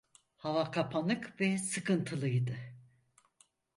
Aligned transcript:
Hava 0.35 0.71
kapanık 0.71 1.41
ve 1.41 1.57
sıkıntılıydı… 1.57 2.57